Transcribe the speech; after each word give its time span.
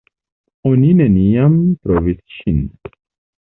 Oni 0.69 0.87
neniam 1.01 1.59
trovis 1.85 2.25
ŝin. 2.39 2.65